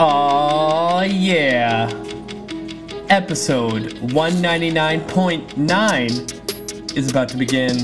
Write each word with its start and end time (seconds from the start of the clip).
Oh 0.00 1.00
yeah. 1.00 1.88
Episode 3.08 3.94
199.9 4.12 6.96
is 6.96 7.10
about 7.10 7.28
to 7.30 7.36
begin. 7.36 7.80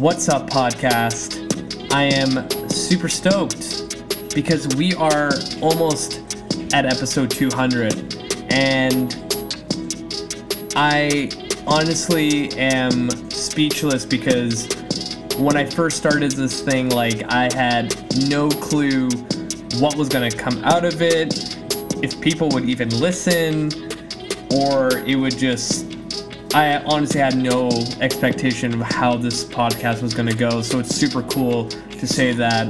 What's 0.00 0.30
up, 0.30 0.48
podcast? 0.48 1.92
I 1.92 2.04
am 2.04 2.48
super 2.70 3.10
stoked 3.10 4.34
because 4.34 4.66
we 4.76 4.94
are 4.94 5.30
almost 5.60 6.22
at 6.72 6.86
episode 6.86 7.30
200 7.30 8.48
and 8.50 9.14
I 10.74 11.28
honestly 11.66 12.50
am 12.52 13.10
speechless 13.28 14.06
because 14.06 14.66
when 15.36 15.58
I 15.58 15.66
first 15.66 15.98
started 15.98 16.32
this 16.32 16.62
thing, 16.62 16.88
like, 16.88 17.30
I 17.30 17.54
had 17.54 17.94
no 18.28 18.48
clue 18.48 19.10
what 19.78 19.96
was 19.96 20.08
going 20.08 20.30
to 20.30 20.36
come 20.36 20.62
out 20.64 20.84
of 20.84 21.00
it, 21.02 21.56
if 22.02 22.20
people 22.20 22.48
would 22.50 22.68
even 22.68 22.88
listen, 22.98 23.70
or 24.52 24.98
it 25.06 25.16
would 25.16 25.36
just. 25.36 25.86
I 26.52 26.82
honestly 26.82 27.20
had 27.20 27.36
no 27.36 27.68
expectation 28.00 28.74
of 28.74 28.80
how 28.80 29.16
this 29.16 29.44
podcast 29.44 30.02
was 30.02 30.14
going 30.14 30.28
to 30.28 30.34
go, 30.34 30.62
so 30.62 30.80
it's 30.80 30.94
super 30.94 31.22
cool 31.22 31.68
to 31.68 32.06
say 32.08 32.32
that, 32.32 32.66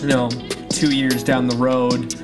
you 0.00 0.06
know, 0.06 0.28
two 0.68 0.94
years 0.94 1.24
down 1.24 1.48
the 1.48 1.56
road, 1.56 2.14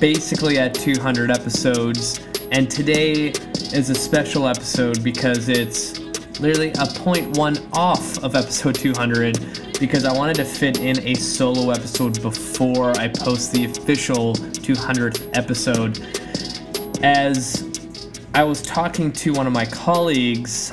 basically 0.00 0.58
at 0.58 0.74
200 0.74 1.30
episodes, 1.30 2.18
and 2.50 2.68
today 2.68 3.28
is 3.72 3.90
a 3.90 3.94
special 3.94 4.48
episode 4.48 5.04
because 5.04 5.48
it's 5.48 6.00
literally 6.40 6.72
a 6.78 6.86
one 7.36 7.56
off 7.72 8.22
of 8.24 8.34
episode 8.34 8.74
200 8.74 9.73
because 9.86 10.06
I 10.06 10.16
wanted 10.16 10.36
to 10.36 10.46
fit 10.46 10.80
in 10.80 10.98
a 11.06 11.12
solo 11.12 11.70
episode 11.70 12.22
before 12.22 12.96
I 12.96 13.06
post 13.06 13.52
the 13.52 13.66
official 13.66 14.32
200th 14.32 15.28
episode. 15.36 16.00
As 17.02 17.68
I 18.32 18.44
was 18.44 18.62
talking 18.62 19.12
to 19.12 19.34
one 19.34 19.46
of 19.46 19.52
my 19.52 19.66
colleagues 19.66 20.72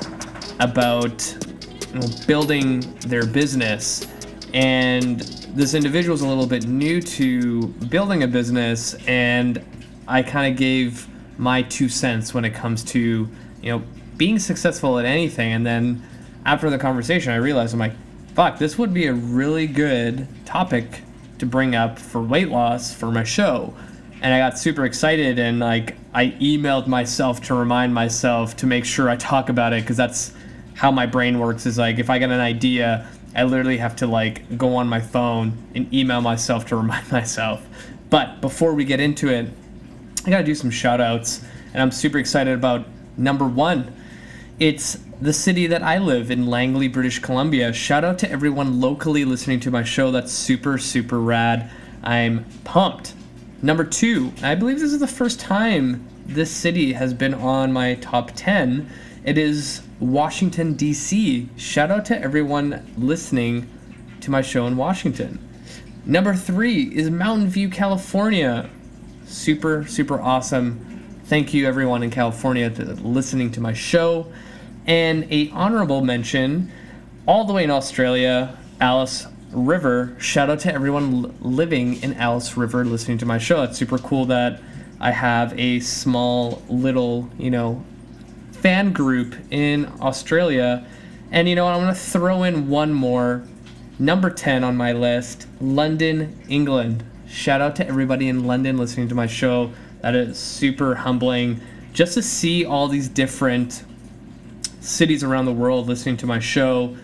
about 0.62 1.38
you 1.90 2.00
know, 2.00 2.08
building 2.26 2.80
their 3.02 3.26
business, 3.26 4.08
and 4.54 5.20
this 5.20 5.74
individual 5.74 6.16
is 6.16 6.22
a 6.22 6.28
little 6.28 6.48
bit 6.48 6.66
new 6.66 7.02
to 7.02 7.68
building 7.68 8.24
a 8.24 8.28
business, 8.30 8.94
and 9.08 9.62
I 10.08 10.24
kind 10.24 10.54
of 10.54 10.58
gave 10.58 11.06
my 11.38 11.64
two 11.64 11.90
cents 11.90 12.34
when 12.34 12.46
it 12.46 12.54
comes 12.54 12.82
to 12.86 13.28
you 13.62 13.72
know 13.72 13.84
being 14.16 14.40
successful 14.40 14.98
at 15.00 15.06
anything. 15.06 15.52
And 15.52 15.66
then 15.66 16.02
after 16.46 16.70
the 16.70 16.78
conversation, 16.78 17.34
I 17.34 17.36
realized 17.36 17.74
I'm 17.74 17.80
like, 17.80 17.94
fuck, 18.34 18.58
this 18.58 18.78
would 18.78 18.94
be 18.94 19.08
a 19.08 19.14
really 19.14 19.68
good 19.68 20.28
topic 20.46 21.02
to 21.40 21.46
bring 21.46 21.76
up 21.76 22.00
for 22.00 22.22
weight 22.22 22.50
loss 22.50 22.94
for 22.94 23.12
my 23.12 23.24
show. 23.24 23.74
And 24.22 24.34
I 24.34 24.40
got 24.40 24.60
super 24.60 24.86
excited 24.86 25.40
and 25.40 25.60
like 25.60 25.96
I 26.14 26.28
emailed 26.40 26.88
myself 26.88 27.42
to 27.44 27.56
remind 27.56 27.94
myself 27.94 28.56
to 28.58 28.68
make 28.68 28.86
sure 28.86 29.10
I 29.10 29.16
talk 29.16 29.50
about 29.50 29.74
it 29.74 29.82
because 29.82 29.98
that's 29.98 30.34
how 30.76 30.92
my 30.92 31.06
brain 31.06 31.40
works 31.40 31.66
is 31.66 31.78
like 31.78 32.00
if 32.00 32.10
I 32.10 32.20
get 32.20 32.30
an 32.30 32.40
idea, 32.40 33.08
I 33.36 33.44
literally 33.44 33.78
have 33.78 33.96
to 33.98 34.08
like 34.08 34.58
go 34.58 34.76
on 34.76 34.88
my 34.88 35.00
phone 35.00 35.58
and 35.74 35.92
email 35.94 36.22
myself 36.22 36.66
to 36.68 36.76
remind 36.78 37.12
myself. 37.12 37.66
But 38.10 38.42
before 38.42 38.74
we 38.74 38.86
get 38.86 39.00
into 39.00 39.30
it, 39.30 39.48
I 40.26 40.30
gotta 40.30 40.44
do 40.44 40.56
some 40.56 40.70
shout 40.70 41.02
outs 41.02 41.44
and 41.74 41.82
I'm 41.82 41.92
super 41.92 42.18
excited 42.18 42.54
about 42.54 42.86
number 43.18 43.46
one 43.46 43.96
it's 44.60 45.00
the 45.22 45.34
city 45.34 45.68
that 45.68 45.84
I 45.84 46.00
live 46.00 46.32
in, 46.32 46.48
Langley, 46.48 46.88
British 46.88 47.20
Columbia. 47.20 47.72
Shout 47.72 48.04
out 48.04 48.18
to 48.20 48.32
everyone 48.32 48.82
locally 48.82 49.24
listening 49.24 49.60
to 49.60 49.72
my 49.72 49.84
show. 49.84 50.10
That's 50.10 50.32
super, 50.32 50.80
super 50.80 51.20
rad. 51.20 51.70
I'm 52.02 52.46
pumped. 52.64 53.14
Number 53.62 53.84
two, 53.84 54.34
I 54.42 54.56
believe 54.56 54.80
this 54.80 54.92
is 54.92 55.00
the 55.00 55.06
first 55.06 55.40
time 55.40 56.08
this 56.26 56.50
city 56.50 56.94
has 56.94 57.14
been 57.14 57.36
on 57.36 57.72
my 57.72 57.94
top 57.96 58.32
10. 58.34 58.90
It 59.24 59.38
is 59.38 59.84
Washington, 60.00 60.74
D.C. 60.74 61.48
Shout 61.56 61.92
out 61.92 62.06
to 62.06 62.20
everyone 62.20 62.92
listening 62.98 63.70
to 64.22 64.32
my 64.32 64.42
show 64.42 64.66
in 64.66 64.76
Washington. 64.76 65.38
Number 66.04 66.34
three 66.34 66.84
is 66.96 67.12
Mountain 67.12 67.50
View, 67.50 67.70
California. 67.70 68.72
Super, 69.26 69.86
super 69.86 70.20
awesome. 70.20 71.20
Thank 71.26 71.54
you, 71.54 71.68
everyone 71.68 72.02
in 72.02 72.10
California, 72.10 72.72
to 72.72 72.86
listening 72.96 73.52
to 73.52 73.62
my 73.62 73.74
show. 73.74 74.26
And 74.86 75.32
a 75.32 75.50
honorable 75.52 76.02
mention, 76.02 76.72
all 77.28 77.46
the 77.46 77.54
way 77.54 77.64
in 77.64 77.70
Australia, 77.72 78.58
Alice 78.80 79.28
River. 79.52 80.16
Shout 80.18 80.50
out 80.50 80.60
to 80.62 80.74
everyone 80.74 81.36
living 81.42 82.02
in 82.02 82.14
Alice 82.16 82.58
River 82.58 82.84
listening 82.86 83.18
to 83.20 83.26
my 83.26 83.38
show. 83.38 83.64
It's 83.64 83.78
super 83.78 83.98
cool 83.98 84.26
that 84.26 84.62
I 85.00 85.12
have 85.12 85.58
a 85.60 85.80
small 85.80 86.62
little, 86.70 87.30
you 87.38 87.52
know, 87.52 87.84
fan 88.52 88.94
group 88.94 89.36
in 89.50 89.92
Australia. 90.00 90.86
And 91.32 91.50
you 91.50 91.56
know 91.56 91.66
what? 91.66 91.76
I'm 91.76 91.82
going 91.82 91.94
to 91.94 92.00
throw 92.00 92.44
in 92.44 92.70
one 92.70 92.94
more. 92.94 93.44
Number 94.00 94.32
10 94.32 94.64
on 94.64 94.76
my 94.78 94.94
list 94.94 95.48
London, 95.60 96.40
England. 96.50 97.04
Shout 97.28 97.62
out 97.62 97.76
to 97.78 97.88
everybody 97.88 98.28
in 98.28 98.46
London 98.46 98.78
listening 98.78 99.08
to 99.10 99.16
my 99.16 99.28
show. 99.28 99.72
That 100.02 100.16
is 100.16 100.40
super 100.40 100.96
humbling 100.96 101.62
just 101.94 102.16
to 102.16 102.22
see 102.22 102.66
all 102.66 102.88
these 102.88 103.08
different 103.08 103.84
cities 104.82 105.24
around 105.24 105.46
the 105.46 105.54
world 105.54 105.88
listening 105.88 106.18
to 106.18 106.28
my 106.28 106.40
show. 106.40 106.98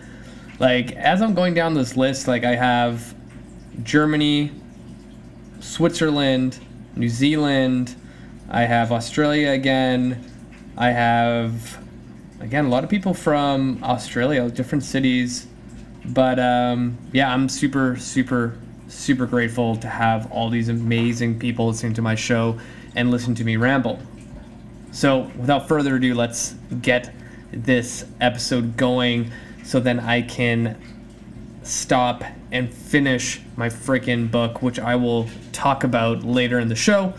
Like 0.58 0.92
as 0.92 1.22
I'm 1.22 1.34
going 1.34 1.54
down 1.54 1.74
this 1.74 1.96
list, 1.96 2.28
like 2.28 2.44
I 2.44 2.54
have 2.54 3.14
Germany, 3.82 4.52
Switzerland, 5.60 6.58
New 6.96 7.08
Zealand, 7.08 7.94
I 8.50 8.62
have 8.62 8.92
Australia 8.92 9.50
again. 9.50 10.24
I 10.76 10.90
have 10.90 11.78
again 12.40 12.66
a 12.66 12.68
lot 12.68 12.84
of 12.84 12.90
people 12.90 13.14
from 13.14 13.82
Australia, 13.82 14.50
different 14.50 14.84
cities. 14.84 15.46
But 16.04 16.38
um, 16.38 16.98
yeah, 17.12 17.32
I'm 17.32 17.48
super, 17.48 17.96
super, 17.96 18.58
super 18.88 19.26
grateful 19.26 19.76
to 19.76 19.88
have 19.88 20.30
all 20.32 20.50
these 20.50 20.68
amazing 20.68 21.38
people 21.38 21.68
listening 21.68 21.94
to 21.94 22.02
my 22.02 22.14
show 22.14 22.58
and 22.96 23.10
listen 23.10 23.34
to 23.36 23.44
me 23.44 23.56
ramble. 23.56 24.00
So, 24.90 25.30
without 25.36 25.68
further 25.68 25.96
ado, 25.96 26.14
let's 26.14 26.54
get 26.80 27.12
this 27.52 28.04
episode 28.20 28.76
going 28.76 29.30
so 29.64 29.80
then 29.80 30.00
I 30.00 30.22
can 30.22 30.80
stop 31.62 32.24
and 32.50 32.72
finish 32.72 33.40
my 33.56 33.68
freaking 33.68 34.30
book, 34.30 34.62
which 34.62 34.78
I 34.78 34.96
will 34.96 35.28
talk 35.52 35.84
about 35.84 36.24
later 36.24 36.58
in 36.58 36.68
the 36.68 36.74
show. 36.74 37.12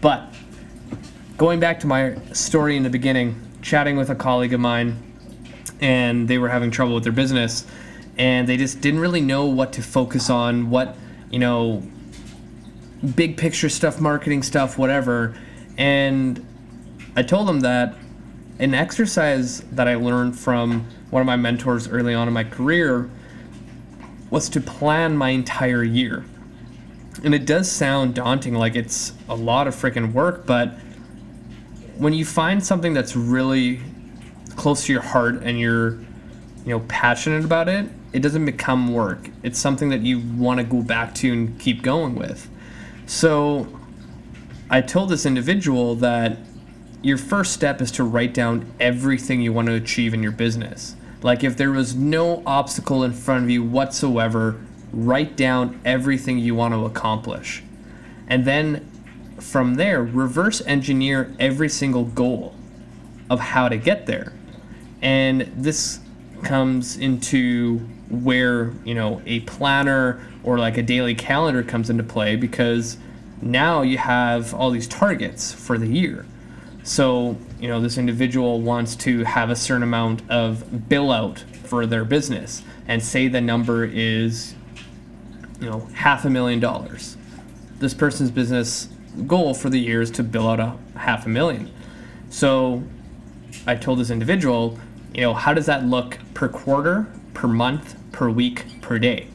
But 0.00 0.32
going 1.36 1.58
back 1.58 1.80
to 1.80 1.86
my 1.86 2.16
story 2.32 2.76
in 2.76 2.84
the 2.84 2.90
beginning, 2.90 3.40
chatting 3.62 3.96
with 3.96 4.10
a 4.10 4.14
colleague 4.14 4.52
of 4.52 4.60
mine, 4.60 5.02
and 5.80 6.28
they 6.28 6.38
were 6.38 6.48
having 6.48 6.70
trouble 6.70 6.94
with 6.94 7.02
their 7.02 7.12
business, 7.12 7.66
and 8.16 8.46
they 8.48 8.56
just 8.56 8.80
didn't 8.80 9.00
really 9.00 9.20
know 9.20 9.46
what 9.46 9.72
to 9.72 9.82
focus 9.82 10.30
on, 10.30 10.70
what, 10.70 10.96
you 11.30 11.38
know, 11.38 11.82
big 13.16 13.36
picture 13.36 13.68
stuff, 13.68 14.00
marketing 14.00 14.42
stuff, 14.42 14.78
whatever. 14.78 15.34
And 15.76 16.46
I 17.16 17.22
told 17.22 17.48
them 17.48 17.60
that 17.60 17.96
an 18.60 18.74
exercise 18.74 19.60
that 19.72 19.88
I 19.88 19.94
learned 19.94 20.38
from 20.38 20.86
one 21.08 21.20
of 21.20 21.26
my 21.26 21.36
mentors 21.36 21.88
early 21.88 22.14
on 22.14 22.28
in 22.28 22.34
my 22.34 22.44
career 22.44 23.08
was 24.28 24.50
to 24.50 24.60
plan 24.60 25.16
my 25.16 25.30
entire 25.30 25.82
year. 25.82 26.24
And 27.24 27.34
it 27.34 27.46
does 27.46 27.70
sound 27.70 28.14
daunting, 28.14 28.54
like 28.54 28.76
it's 28.76 29.14
a 29.30 29.34
lot 29.34 29.66
of 29.66 29.74
freaking 29.74 30.12
work, 30.12 30.46
but 30.46 30.74
when 31.96 32.12
you 32.12 32.24
find 32.24 32.64
something 32.64 32.92
that's 32.92 33.16
really 33.16 33.80
close 34.56 34.84
to 34.84 34.92
your 34.92 35.02
heart 35.02 35.42
and 35.42 35.58
you're, 35.58 35.92
you 36.64 36.66
know, 36.66 36.80
passionate 36.80 37.46
about 37.46 37.68
it, 37.68 37.86
it 38.12 38.20
doesn't 38.20 38.44
become 38.44 38.92
work. 38.92 39.30
It's 39.42 39.58
something 39.58 39.88
that 39.88 40.02
you 40.02 40.20
want 40.36 40.58
to 40.58 40.64
go 40.64 40.82
back 40.82 41.14
to 41.16 41.32
and 41.32 41.58
keep 41.58 41.82
going 41.82 42.14
with. 42.14 42.48
So 43.06 43.80
I 44.68 44.82
told 44.82 45.08
this 45.08 45.24
individual 45.24 45.94
that 45.96 46.36
your 47.02 47.16
first 47.16 47.52
step 47.52 47.80
is 47.80 47.90
to 47.92 48.04
write 48.04 48.34
down 48.34 48.72
everything 48.78 49.40
you 49.40 49.52
want 49.52 49.68
to 49.68 49.74
achieve 49.74 50.12
in 50.12 50.22
your 50.22 50.32
business. 50.32 50.96
Like 51.22 51.44
if 51.44 51.56
there 51.56 51.70
was 51.70 51.94
no 51.94 52.42
obstacle 52.46 53.02
in 53.04 53.12
front 53.12 53.44
of 53.44 53.50
you 53.50 53.62
whatsoever, 53.62 54.60
write 54.92 55.36
down 55.36 55.80
everything 55.84 56.38
you 56.38 56.54
want 56.54 56.74
to 56.74 56.84
accomplish. 56.84 57.62
And 58.26 58.44
then 58.44 58.86
from 59.38 59.74
there, 59.74 60.02
reverse 60.02 60.60
engineer 60.66 61.34
every 61.38 61.68
single 61.68 62.04
goal 62.04 62.54
of 63.28 63.40
how 63.40 63.68
to 63.68 63.76
get 63.76 64.06
there. 64.06 64.32
And 65.02 65.50
this 65.56 66.00
comes 66.42 66.96
into 66.96 67.78
where, 68.10 68.72
you 68.84 68.94
know, 68.94 69.22
a 69.24 69.40
planner 69.40 70.26
or 70.42 70.58
like 70.58 70.76
a 70.76 70.82
daily 70.82 71.14
calendar 71.14 71.62
comes 71.62 71.88
into 71.88 72.02
play 72.02 72.36
because 72.36 72.98
now 73.40 73.82
you 73.82 73.98
have 73.98 74.52
all 74.52 74.70
these 74.70 74.88
targets 74.88 75.52
for 75.52 75.78
the 75.78 75.86
year. 75.86 76.26
So, 76.82 77.36
you 77.60 77.68
know, 77.68 77.80
this 77.80 77.98
individual 77.98 78.60
wants 78.60 78.96
to 78.96 79.24
have 79.24 79.50
a 79.50 79.56
certain 79.56 79.82
amount 79.82 80.28
of 80.30 80.88
bill 80.88 81.12
out 81.12 81.40
for 81.64 81.86
their 81.86 82.04
business 82.04 82.62
and 82.88 83.02
say 83.02 83.28
the 83.28 83.40
number 83.40 83.84
is, 83.84 84.54
you 85.60 85.68
know, 85.68 85.80
half 85.94 86.24
a 86.24 86.30
million 86.30 86.58
dollars. 86.60 87.16
this 87.78 87.94
person's 87.94 88.30
business 88.30 88.88
goal 89.26 89.54
for 89.54 89.70
the 89.70 89.78
year 89.78 90.02
is 90.02 90.10
to 90.10 90.22
bill 90.22 90.48
out 90.48 90.60
a 90.60 90.76
half 90.98 91.26
a 91.26 91.28
million. 91.28 91.70
So 92.28 92.82
I 93.66 93.74
told 93.74 93.98
this 93.98 94.10
individual, 94.10 94.78
you 95.14 95.22
know, 95.22 95.34
how 95.34 95.54
does 95.54 95.66
that 95.66 95.84
look 95.84 96.18
per 96.34 96.48
quarter, 96.48 97.06
per 97.34 97.48
month, 97.48 97.96
per 98.12 98.30
week, 98.30 98.80
per 98.80 98.98
day? 98.98 99.26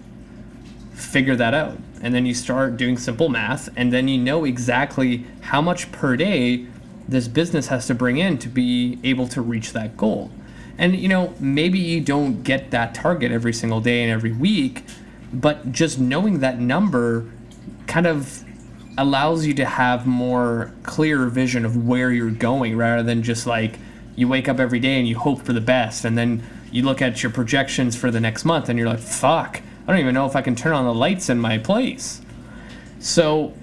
Figure 0.94 1.36
that 1.36 1.54
out. 1.54 1.78
And 2.02 2.14
then 2.14 2.26
you 2.26 2.34
start 2.34 2.78
doing 2.78 2.98
simple 2.98 3.30
math, 3.30 3.70
and 3.76 3.92
then 3.92 4.08
you 4.08 4.18
know 4.18 4.46
exactly 4.46 5.26
how 5.42 5.62
much 5.62 5.92
per 5.92 6.16
day 6.16 6.68
this 7.08 7.28
business 7.28 7.68
has 7.68 7.88
to 7.88 7.96
bring 7.96 8.18
in 8.18 8.38
to 8.40 8.50
be 8.50 9.00
able 9.04 9.28
to 9.30 9.42
reach 9.42 9.74
that 9.74 9.96
goal. 9.98 10.32
And 10.78 10.96
you 10.96 11.08
know, 11.08 11.34
maybe 11.40 11.80
you 11.80 12.02
don't 12.02 12.44
get 12.44 12.72
that 12.72 12.94
target 12.94 13.32
every 13.32 13.54
single 13.54 13.82
day 13.82 14.04
and 14.04 14.12
every 14.12 14.34
week, 14.34 14.84
but 15.32 15.72
just 15.72 16.00
knowing 16.00 16.40
that 16.40 16.60
number 16.60 17.26
kind 17.88 18.08
of 18.08 18.44
allows 18.98 19.46
you 19.46 19.54
to 19.54 19.66
have 19.66 20.08
more 20.08 20.74
clear 20.84 21.26
vision 21.28 21.66
of 21.66 21.86
where 21.86 22.12
you're 22.12 22.32
going 22.32 22.78
rather 22.78 23.04
than 23.04 23.24
just 23.24 23.46
like 23.46 23.78
you 24.16 24.28
wake 24.28 24.48
up 24.48 24.60
every 24.60 24.80
day 24.80 24.98
and 24.98 25.08
you 25.08 25.18
hope 25.18 25.42
for 25.42 25.54
the 25.54 25.62
best 25.62 26.06
and 26.06 26.18
then 26.18 26.42
you 26.72 26.84
look 26.84 27.02
at 27.02 27.22
your 27.22 27.32
projections 27.32 27.96
for 27.96 28.10
the 28.10 28.20
next 28.20 28.46
month 28.46 28.70
and 28.70 28.80
you're 28.80 28.88
like 28.88 29.00
fuck 29.00 29.62
i 29.86 29.92
don't 29.92 30.00
even 30.00 30.14
know 30.14 30.26
if 30.26 30.36
i 30.36 30.42
can 30.42 30.56
turn 30.56 30.72
on 30.72 30.86
the 30.86 30.94
lights 30.94 31.30
in 31.30 31.38
my 31.38 31.58
place 31.58 32.22
so 33.00 33.54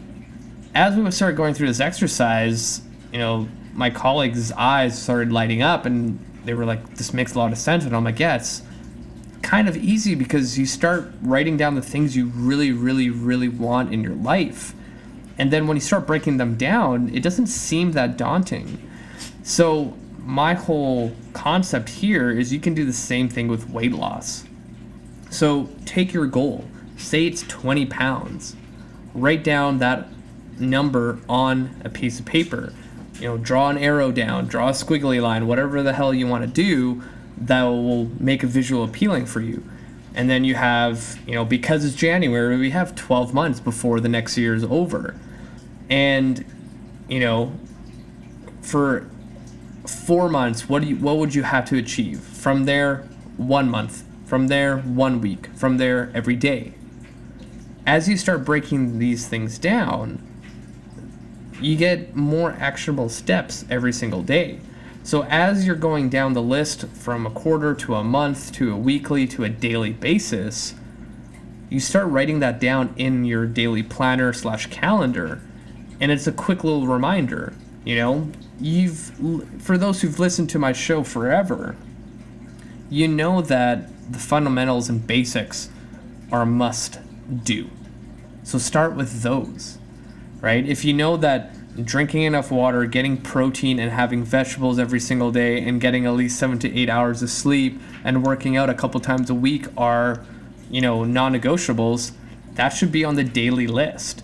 as 0.74 0.94
we 0.94 1.10
started 1.10 1.36
going 1.36 1.54
through 1.54 1.66
this 1.66 1.80
exercise 1.80 2.82
you 3.12 3.18
know 3.18 3.48
my 3.74 3.90
colleagues 3.90 4.52
eyes 4.52 5.00
started 5.00 5.32
lighting 5.32 5.62
up 5.62 5.86
and 5.86 6.18
they 6.44 6.54
were 6.54 6.64
like 6.64 6.96
this 6.96 7.14
makes 7.14 7.34
a 7.34 7.38
lot 7.38 7.52
of 7.52 7.58
sense 7.58 7.84
and 7.84 7.94
i'm 7.94 8.04
like 8.04 8.18
yeah 8.18 8.36
it's 8.36 8.62
kind 9.42 9.68
of 9.68 9.76
easy 9.76 10.14
because 10.14 10.58
you 10.58 10.64
start 10.64 11.12
writing 11.22 11.56
down 11.56 11.74
the 11.74 11.82
things 11.82 12.16
you 12.16 12.26
really 12.28 12.72
really 12.72 13.10
really 13.10 13.48
want 13.48 13.92
in 13.92 14.02
your 14.02 14.14
life 14.14 14.74
and 15.38 15.50
then 15.50 15.66
when 15.66 15.76
you 15.76 15.80
start 15.80 16.06
breaking 16.06 16.36
them 16.36 16.56
down, 16.56 17.10
it 17.14 17.22
doesn't 17.22 17.46
seem 17.46 17.92
that 17.92 18.16
daunting. 18.16 18.78
So, 19.42 19.96
my 20.18 20.54
whole 20.54 21.12
concept 21.32 21.88
here 21.88 22.30
is 22.30 22.52
you 22.52 22.60
can 22.60 22.74
do 22.74 22.84
the 22.84 22.92
same 22.92 23.28
thing 23.28 23.48
with 23.48 23.68
weight 23.68 23.92
loss. 23.92 24.44
So, 25.30 25.68
take 25.84 26.12
your 26.12 26.26
goal, 26.26 26.64
say 26.96 27.26
it's 27.26 27.42
20 27.42 27.86
pounds, 27.86 28.54
write 29.14 29.42
down 29.42 29.78
that 29.78 30.08
number 30.60 31.18
on 31.28 31.80
a 31.84 31.88
piece 31.88 32.20
of 32.20 32.26
paper. 32.26 32.72
You 33.20 33.28
know, 33.28 33.38
draw 33.38 33.68
an 33.68 33.78
arrow 33.78 34.10
down, 34.10 34.46
draw 34.46 34.68
a 34.68 34.72
squiggly 34.72 35.20
line, 35.22 35.46
whatever 35.46 35.82
the 35.82 35.92
hell 35.92 36.12
you 36.12 36.26
want 36.26 36.44
to 36.44 36.50
do 36.50 37.02
that 37.46 37.64
will 37.64 38.06
make 38.20 38.42
a 38.42 38.46
visual 38.46 38.84
appealing 38.84 39.26
for 39.26 39.40
you. 39.40 39.62
And 40.14 40.28
then 40.28 40.44
you 40.44 40.54
have 40.54 41.18
you 41.26 41.34
know 41.34 41.44
because 41.44 41.84
it's 41.84 41.94
january 41.94 42.58
we 42.58 42.70
have 42.70 42.94
12 42.94 43.32
months 43.32 43.60
before 43.60 44.00
the 44.00 44.08
next 44.08 44.36
year 44.36 44.54
is 44.54 44.64
over. 44.64 45.18
And 45.88 46.44
you 47.08 47.20
know 47.20 47.52
for 48.60 49.08
four 49.86 50.28
months 50.28 50.68
what 50.68 50.82
do 50.82 50.88
you 50.88 50.96
what 50.96 51.16
would 51.16 51.34
you 51.34 51.42
have 51.42 51.64
to 51.66 51.78
achieve? 51.78 52.20
From 52.20 52.64
there 52.64 53.08
one 53.36 53.70
month. 53.70 54.04
From 54.26 54.48
there 54.48 54.78
one 54.78 55.20
week. 55.20 55.48
From 55.54 55.78
there 55.78 56.10
every 56.14 56.36
day. 56.36 56.74
As 57.86 58.08
you 58.08 58.16
start 58.16 58.44
breaking 58.44 58.98
these 58.98 59.26
things 59.26 59.58
down 59.58 60.22
you 61.62 61.76
get 61.76 62.14
more 62.14 62.52
actionable 62.58 63.08
steps 63.08 63.64
every 63.70 63.92
single 63.92 64.22
day 64.22 64.58
so 65.04 65.24
as 65.24 65.66
you're 65.66 65.74
going 65.74 66.10
down 66.10 66.32
the 66.32 66.42
list 66.42 66.86
from 66.88 67.26
a 67.26 67.30
quarter 67.30 67.74
to 67.74 67.96
a 67.96 68.04
month 68.04 68.52
to 68.52 68.72
a 68.72 68.76
weekly 68.76 69.26
to 69.28 69.42
a 69.42 69.48
daily 69.48 69.90
basis, 69.90 70.74
you 71.68 71.80
start 71.80 72.06
writing 72.08 72.38
that 72.38 72.60
down 72.60 72.94
in 72.96 73.24
your 73.24 73.46
daily 73.46 73.82
planner 73.82 74.32
slash 74.32 74.66
calendar, 74.66 75.40
and 76.00 76.12
it's 76.12 76.28
a 76.28 76.32
quick 76.32 76.62
little 76.62 76.86
reminder. 76.86 77.52
You 77.84 77.96
know, 77.96 78.28
you've 78.60 79.60
for 79.60 79.76
those 79.76 80.02
who've 80.02 80.20
listened 80.20 80.50
to 80.50 80.58
my 80.60 80.72
show 80.72 81.02
forever, 81.02 81.74
you 82.88 83.08
know 83.08 83.42
that 83.42 83.88
the 84.12 84.20
fundamentals 84.20 84.88
and 84.88 85.04
basics 85.04 85.68
are 86.30 86.42
a 86.42 86.46
must 86.46 87.00
do. 87.42 87.70
So 88.44 88.58
start 88.58 88.94
with 88.94 89.22
those, 89.22 89.78
right? 90.42 90.68
If 90.68 90.84
you 90.84 90.92
know 90.92 91.16
that 91.18 91.54
drinking 91.84 92.22
enough 92.22 92.50
water, 92.50 92.84
getting 92.84 93.16
protein, 93.16 93.78
and 93.78 93.90
having 93.90 94.24
vegetables 94.24 94.78
every 94.78 95.00
single 95.00 95.30
day, 95.30 95.62
and 95.62 95.80
getting 95.80 96.04
at 96.04 96.12
least 96.12 96.38
seven 96.38 96.58
to 96.58 96.78
eight 96.78 96.90
hours 96.90 97.22
of 97.22 97.30
sleep, 97.30 97.80
and 98.04 98.22
working 98.22 98.56
out 98.56 98.68
a 98.68 98.74
couple 98.74 99.00
times 99.00 99.30
a 99.30 99.34
week 99.34 99.66
are, 99.76 100.22
you 100.70 100.82
know, 100.82 101.04
non 101.04 101.32
negotiables, 101.32 102.12
that 102.54 102.70
should 102.70 102.92
be 102.92 103.04
on 103.04 103.14
the 103.14 103.24
daily 103.24 103.66
list, 103.66 104.22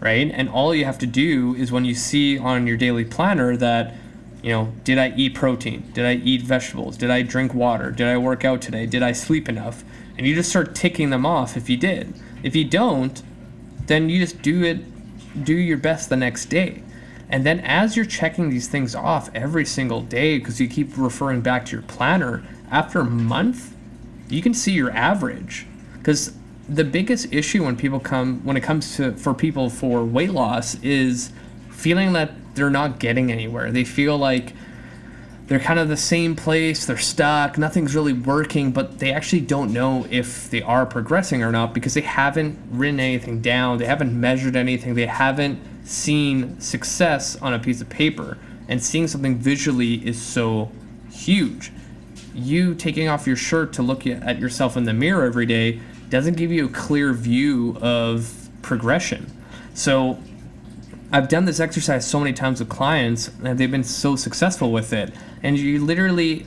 right? 0.00 0.30
And 0.30 0.50
all 0.50 0.74
you 0.74 0.84
have 0.84 0.98
to 0.98 1.06
do 1.06 1.54
is 1.54 1.72
when 1.72 1.86
you 1.86 1.94
see 1.94 2.36
on 2.36 2.66
your 2.66 2.76
daily 2.76 3.04
planner 3.04 3.56
that, 3.56 3.94
you 4.42 4.50
know, 4.50 4.72
did 4.84 4.98
I 4.98 5.12
eat 5.16 5.34
protein? 5.34 5.90
Did 5.94 6.04
I 6.04 6.14
eat 6.14 6.42
vegetables? 6.42 6.96
Did 6.96 7.10
I 7.10 7.22
drink 7.22 7.54
water? 7.54 7.90
Did 7.90 8.08
I 8.08 8.18
work 8.18 8.44
out 8.44 8.60
today? 8.60 8.86
Did 8.86 9.02
I 9.02 9.12
sleep 9.12 9.48
enough? 9.48 9.84
And 10.18 10.26
you 10.26 10.34
just 10.34 10.50
start 10.50 10.74
ticking 10.74 11.10
them 11.10 11.24
off 11.24 11.56
if 11.56 11.70
you 11.70 11.76
did. 11.76 12.12
If 12.42 12.56
you 12.56 12.64
don't, 12.64 13.22
then 13.86 14.10
you 14.10 14.18
just 14.18 14.42
do 14.42 14.62
it, 14.64 14.78
do 15.42 15.54
your 15.54 15.78
best 15.78 16.08
the 16.08 16.16
next 16.16 16.46
day. 16.46 16.82
And 17.28 17.46
then 17.46 17.60
as 17.60 17.96
you're 17.96 18.06
checking 18.06 18.50
these 18.50 18.66
things 18.66 18.94
off 18.94 19.30
every 19.34 19.64
single 19.64 20.02
day, 20.02 20.38
because 20.38 20.60
you 20.60 20.68
keep 20.68 20.96
referring 20.96 21.40
back 21.40 21.66
to 21.66 21.72
your 21.72 21.82
planner, 21.82 22.42
after 22.70 23.00
a 23.00 23.04
month, 23.04 23.74
you 24.28 24.42
can 24.42 24.52
see 24.54 24.72
your 24.72 24.90
average. 24.90 25.66
Because 25.98 26.34
the 26.68 26.84
biggest 26.84 27.32
issue 27.32 27.64
when 27.64 27.76
people 27.76 28.00
come, 28.00 28.40
when 28.44 28.56
it 28.56 28.62
comes 28.62 28.96
to 28.96 29.12
for 29.12 29.34
people 29.34 29.70
for 29.70 30.04
weight 30.04 30.30
loss, 30.30 30.74
is 30.82 31.32
feeling 31.70 32.12
that 32.14 32.32
they're 32.54 32.70
not 32.70 32.98
getting 32.98 33.30
anywhere. 33.30 33.70
They 33.70 33.84
feel 33.84 34.18
like 34.18 34.52
they're 35.50 35.58
kind 35.58 35.80
of 35.80 35.88
the 35.88 35.96
same 35.96 36.36
place, 36.36 36.86
they're 36.86 36.96
stuck, 36.96 37.58
nothing's 37.58 37.92
really 37.92 38.12
working, 38.12 38.70
but 38.70 39.00
they 39.00 39.12
actually 39.12 39.40
don't 39.40 39.72
know 39.72 40.06
if 40.08 40.48
they 40.48 40.62
are 40.62 40.86
progressing 40.86 41.42
or 41.42 41.50
not 41.50 41.74
because 41.74 41.92
they 41.92 42.02
haven't 42.02 42.56
written 42.70 43.00
anything 43.00 43.42
down, 43.42 43.76
they 43.76 43.84
haven't 43.84 44.18
measured 44.18 44.54
anything, 44.54 44.94
they 44.94 45.06
haven't 45.06 45.60
seen 45.84 46.60
success 46.60 47.34
on 47.42 47.52
a 47.52 47.58
piece 47.58 47.80
of 47.80 47.88
paper 47.88 48.38
and 48.68 48.80
seeing 48.80 49.08
something 49.08 49.38
visually 49.38 49.94
is 50.06 50.22
so 50.22 50.70
huge. 51.10 51.72
You 52.32 52.76
taking 52.76 53.08
off 53.08 53.26
your 53.26 53.34
shirt 53.34 53.72
to 53.72 53.82
look 53.82 54.06
at 54.06 54.38
yourself 54.38 54.76
in 54.76 54.84
the 54.84 54.94
mirror 54.94 55.24
every 55.24 55.46
day 55.46 55.80
doesn't 56.10 56.36
give 56.36 56.52
you 56.52 56.66
a 56.66 56.68
clear 56.68 57.12
view 57.12 57.76
of 57.82 58.48
progression. 58.62 59.26
So 59.74 60.16
I've 61.12 61.28
done 61.28 61.44
this 61.44 61.58
exercise 61.58 62.06
so 62.06 62.20
many 62.20 62.32
times 62.32 62.60
with 62.60 62.68
clients 62.68 63.28
and 63.42 63.58
they've 63.58 63.70
been 63.70 63.84
so 63.84 64.14
successful 64.14 64.70
with 64.70 64.92
it. 64.92 65.12
And 65.42 65.58
you 65.58 65.84
literally, 65.84 66.46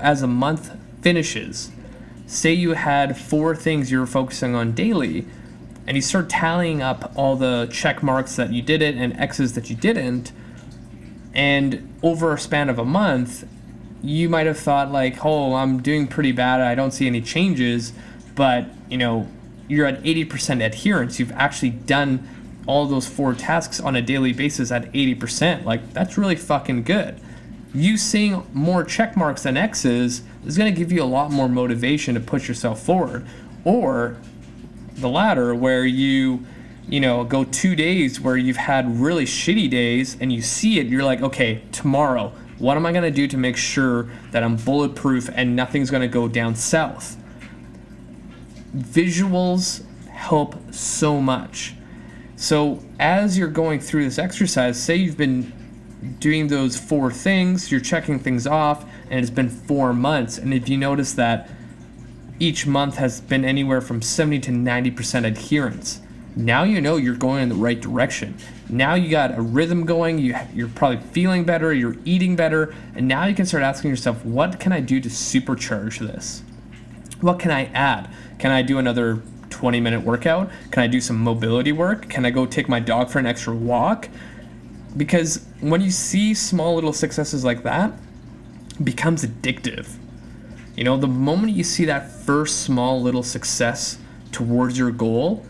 as 0.00 0.22
a 0.22 0.26
month 0.26 0.74
finishes, 1.02 1.70
say 2.26 2.52
you 2.52 2.72
had 2.72 3.18
four 3.18 3.54
things 3.54 3.90
you 3.90 3.98
were 3.98 4.06
focusing 4.06 4.54
on 4.54 4.72
daily, 4.72 5.26
and 5.86 5.96
you 5.96 6.02
start 6.02 6.28
tallying 6.28 6.82
up 6.82 7.12
all 7.16 7.36
the 7.36 7.68
check 7.72 8.02
marks 8.02 8.36
that 8.36 8.52
you 8.52 8.60
did 8.60 8.82
it 8.82 8.94
and 8.96 9.18
X's 9.18 9.54
that 9.54 9.70
you 9.70 9.76
didn't, 9.76 10.32
and 11.34 11.88
over 12.02 12.34
a 12.34 12.38
span 12.38 12.68
of 12.68 12.78
a 12.78 12.84
month, 12.84 13.46
you 14.02 14.28
might 14.28 14.46
have 14.46 14.58
thought 14.58 14.92
like, 14.92 15.24
oh, 15.24 15.54
I'm 15.54 15.80
doing 15.82 16.06
pretty 16.06 16.32
bad. 16.32 16.60
I 16.60 16.74
don't 16.74 16.92
see 16.92 17.06
any 17.06 17.20
changes, 17.20 17.92
but 18.34 18.66
you 18.90 18.98
know, 18.98 19.26
you're 19.66 19.86
at 19.86 20.02
80% 20.02 20.64
adherence. 20.64 21.18
You've 21.18 21.32
actually 21.32 21.70
done 21.70 22.28
all 22.68 22.86
those 22.86 23.08
four 23.08 23.32
tasks 23.32 23.80
on 23.80 23.96
a 23.96 24.02
daily 24.02 24.32
basis 24.32 24.70
at 24.70 24.92
80%. 24.92 25.64
Like 25.64 25.92
that's 25.94 26.18
really 26.18 26.36
fucking 26.36 26.84
good. 26.84 27.18
You 27.74 27.96
seeing 27.96 28.46
more 28.52 28.84
check 28.84 29.16
marks 29.16 29.42
than 29.42 29.56
X's 29.56 30.22
is 30.46 30.58
going 30.58 30.72
to 30.72 30.78
give 30.78 30.92
you 30.92 31.02
a 31.02 31.04
lot 31.04 31.30
more 31.30 31.48
motivation 31.48 32.14
to 32.14 32.20
push 32.20 32.46
yourself 32.46 32.82
forward. 32.82 33.26
Or 33.64 34.18
the 34.94 35.08
latter 35.08 35.54
where 35.54 35.86
you 35.86 36.44
you 36.88 37.00
know 37.00 37.24
go 37.24 37.44
two 37.44 37.74
days 37.74 38.20
where 38.20 38.36
you've 38.36 38.56
had 38.56 39.00
really 39.00 39.24
shitty 39.24 39.68
days 39.70 40.16
and 40.20 40.32
you 40.32 40.42
see 40.42 40.78
it 40.78 40.86
you're 40.86 41.04
like 41.04 41.20
okay 41.20 41.62
tomorrow 41.70 42.32
what 42.58 42.76
am 42.78 42.86
i 42.86 42.90
going 42.90 43.04
to 43.04 43.10
do 43.10 43.28
to 43.28 43.36
make 43.36 43.56
sure 43.56 44.08
that 44.30 44.42
i'm 44.42 44.56
bulletproof 44.56 45.28
and 45.34 45.54
nothing's 45.54 45.90
going 45.90 46.00
to 46.00 46.08
go 46.08 46.26
down 46.26 46.54
south 46.56 47.16
visuals 48.74 49.84
help 50.08 50.56
so 50.72 51.20
much 51.20 51.74
so 52.38 52.80
as 52.98 53.36
you're 53.36 53.48
going 53.48 53.80
through 53.80 54.04
this 54.04 54.18
exercise 54.18 54.80
say 54.80 54.96
you've 54.96 55.16
been 55.16 55.52
doing 56.20 56.46
those 56.46 56.78
four 56.78 57.10
things 57.10 57.70
you're 57.70 57.80
checking 57.80 58.18
things 58.18 58.46
off 58.46 58.84
and 59.10 59.20
it's 59.20 59.30
been 59.30 59.50
four 59.50 59.92
months 59.92 60.38
and 60.38 60.54
if 60.54 60.68
you 60.68 60.76
notice 60.76 61.12
that 61.12 61.50
each 62.40 62.66
month 62.66 62.96
has 62.96 63.20
been 63.20 63.44
anywhere 63.44 63.80
from 63.80 64.00
70 64.00 64.40
to 64.40 64.50
90% 64.52 65.26
adherence. 65.26 66.00
Now 66.36 66.62
you 66.62 66.80
know 66.80 66.96
you're 66.96 67.16
going 67.16 67.42
in 67.42 67.48
the 67.48 67.56
right 67.56 67.80
direction. 67.80 68.36
Now 68.68 68.94
you 68.94 69.10
got 69.10 69.36
a 69.36 69.42
rhythm 69.42 69.84
going, 69.84 70.18
you, 70.18 70.36
you're 70.54 70.68
probably 70.68 70.98
feeling 70.98 71.44
better, 71.44 71.72
you're 71.72 71.96
eating 72.04 72.36
better, 72.36 72.74
and 72.94 73.08
now 73.08 73.26
you 73.26 73.34
can 73.34 73.44
start 73.44 73.64
asking 73.64 73.90
yourself, 73.90 74.24
what 74.24 74.60
can 74.60 74.72
I 74.72 74.80
do 74.80 75.00
to 75.00 75.08
supercharge 75.08 75.98
this? 75.98 76.42
What 77.20 77.40
can 77.40 77.50
I 77.50 77.64
add? 77.66 78.08
Can 78.38 78.52
I 78.52 78.62
do 78.62 78.78
another 78.78 79.20
20 79.58 79.80
minute 79.80 80.04
workout? 80.04 80.50
Can 80.70 80.84
I 80.84 80.86
do 80.86 81.00
some 81.00 81.18
mobility 81.18 81.72
work? 81.72 82.08
Can 82.08 82.24
I 82.24 82.30
go 82.30 82.46
take 82.46 82.68
my 82.68 82.78
dog 82.78 83.10
for 83.10 83.18
an 83.18 83.26
extra 83.26 83.52
walk? 83.52 84.08
Because 84.96 85.44
when 85.58 85.80
you 85.80 85.90
see 85.90 86.32
small 86.32 86.76
little 86.76 86.92
successes 86.92 87.44
like 87.44 87.64
that, 87.64 87.92
becomes 88.84 89.24
addictive. 89.24 89.96
You 90.76 90.84
know, 90.84 90.96
the 90.96 91.08
moment 91.08 91.54
you 91.54 91.64
see 91.64 91.86
that 91.86 92.08
first 92.08 92.60
small 92.62 93.02
little 93.02 93.24
success 93.24 93.98
towards 94.30 94.78
your 94.78 94.92
goal, 94.92 95.44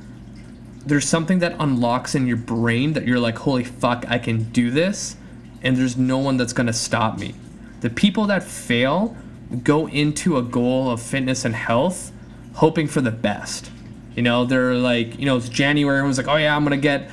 there's 0.86 1.06
something 1.06 1.40
that 1.40 1.54
unlocks 1.60 2.14
in 2.14 2.26
your 2.26 2.38
brain 2.38 2.94
that 2.94 3.06
you're 3.06 3.18
like, 3.18 3.36
holy 3.36 3.64
fuck, 3.64 4.06
I 4.08 4.16
can 4.16 4.44
do 4.52 4.70
this, 4.70 5.18
and 5.62 5.76
there's 5.76 5.98
no 5.98 6.16
one 6.16 6.38
that's 6.38 6.54
gonna 6.54 6.72
stop 6.72 7.18
me. 7.18 7.34
The 7.82 7.90
people 7.90 8.24
that 8.28 8.42
fail 8.42 9.14
go 9.62 9.86
into 9.86 10.38
a 10.38 10.42
goal 10.42 10.90
of 10.90 11.02
fitness 11.02 11.44
and 11.44 11.54
health 11.54 12.10
hoping 12.54 12.88
for 12.88 13.02
the 13.02 13.10
best. 13.10 13.70
You 14.18 14.22
know, 14.22 14.44
they're 14.44 14.74
like, 14.74 15.16
you 15.18 15.26
know, 15.26 15.36
it's 15.36 15.48
January, 15.48 15.98
everyone's 15.98 16.18
like, 16.18 16.26
oh 16.26 16.34
yeah, 16.34 16.56
I'm 16.56 16.64
gonna 16.64 16.76
get 16.76 17.08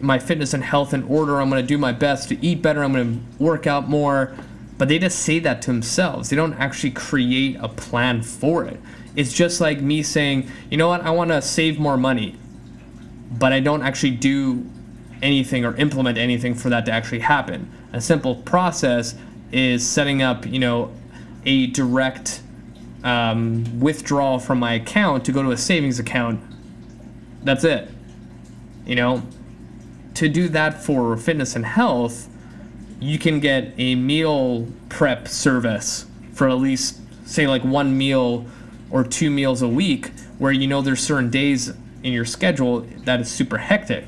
my 0.00 0.20
fitness 0.20 0.54
and 0.54 0.62
health 0.62 0.94
in 0.94 1.02
order, 1.02 1.40
I'm 1.40 1.50
gonna 1.50 1.64
do 1.64 1.78
my 1.78 1.90
best 1.90 2.28
to 2.28 2.46
eat 2.46 2.62
better, 2.62 2.84
I'm 2.84 2.92
gonna 2.92 3.18
work 3.40 3.66
out 3.66 3.88
more. 3.88 4.32
But 4.78 4.88
they 4.88 5.00
just 5.00 5.18
say 5.18 5.40
that 5.40 5.62
to 5.62 5.72
themselves. 5.72 6.30
They 6.30 6.36
don't 6.36 6.54
actually 6.54 6.92
create 6.92 7.56
a 7.60 7.68
plan 7.68 8.22
for 8.22 8.64
it. 8.64 8.80
It's 9.16 9.32
just 9.32 9.60
like 9.60 9.80
me 9.80 10.02
saying, 10.04 10.48
you 10.70 10.76
know 10.76 10.88
what, 10.88 11.00
I 11.02 11.10
wanna 11.10 11.42
save 11.42 11.80
more 11.80 11.96
money 11.96 12.36
but 13.38 13.52
I 13.52 13.60
don't 13.60 13.82
actually 13.82 14.12
do 14.12 14.64
anything 15.22 15.64
or 15.64 15.74
implement 15.76 16.18
anything 16.18 16.54
for 16.54 16.68
that 16.70 16.86
to 16.86 16.92
actually 16.92 17.20
happen. 17.20 17.70
A 17.92 18.00
simple 18.00 18.36
process 18.36 19.14
is 19.52 19.86
setting 19.86 20.22
up, 20.22 20.46
you 20.46 20.58
know, 20.58 20.92
a 21.44 21.66
direct 21.68 22.42
um, 23.04 23.78
withdrawal 23.78 24.38
from 24.38 24.58
my 24.58 24.72
account 24.72 25.24
to 25.26 25.32
go 25.32 25.42
to 25.42 25.50
a 25.50 25.56
savings 25.56 26.00
account. 26.00 26.40
That's 27.44 27.62
it. 27.62 27.88
You 28.86 28.96
know, 28.96 29.22
to 30.14 30.28
do 30.28 30.48
that 30.48 30.82
for 30.82 31.16
fitness 31.16 31.54
and 31.54 31.66
health, 31.66 32.28
you 33.00 33.18
can 33.18 33.38
get 33.40 33.74
a 33.76 33.94
meal 33.94 34.68
prep 34.88 35.28
service 35.28 36.06
for 36.32 36.48
at 36.48 36.54
least, 36.54 37.00
say, 37.26 37.46
like 37.46 37.62
one 37.62 37.96
meal 37.96 38.46
or 38.90 39.04
two 39.04 39.30
meals 39.30 39.60
a 39.60 39.68
week, 39.68 40.10
where 40.38 40.52
you 40.52 40.66
know 40.66 40.80
there's 40.80 41.00
certain 41.00 41.30
days 41.30 41.72
in 42.02 42.12
your 42.12 42.24
schedule 42.24 42.80
that 43.04 43.20
is 43.20 43.30
super 43.30 43.58
hectic, 43.58 44.06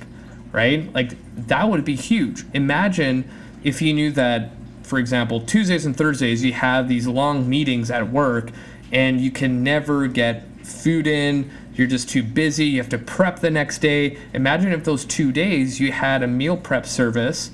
right? 0.52 0.92
Like 0.94 1.12
that 1.46 1.68
would 1.68 1.84
be 1.84 1.96
huge. 1.96 2.44
Imagine 2.54 3.28
if 3.62 3.82
you 3.82 3.92
knew 3.92 4.10
that, 4.12 4.50
for 4.82 4.98
example, 4.98 5.40
Tuesdays 5.40 5.84
and 5.84 5.96
Thursdays 5.96 6.44
you 6.44 6.52
have 6.52 6.88
these 6.88 7.06
long 7.06 7.48
meetings 7.48 7.90
at 7.90 8.10
work 8.10 8.50
and 8.92 9.20
you 9.20 9.30
can 9.30 9.62
never 9.62 10.06
get 10.06 10.44
food 10.64 11.06
in, 11.06 11.50
you're 11.74 11.86
just 11.86 12.08
too 12.08 12.22
busy, 12.22 12.66
you 12.66 12.78
have 12.78 12.88
to 12.88 12.98
prep 12.98 13.40
the 13.40 13.50
next 13.50 13.78
day. 13.78 14.18
Imagine 14.32 14.72
if 14.72 14.84
those 14.84 15.04
two 15.04 15.32
days 15.32 15.78
you 15.78 15.92
had 15.92 16.22
a 16.22 16.26
meal 16.26 16.56
prep 16.56 16.86
service, 16.86 17.50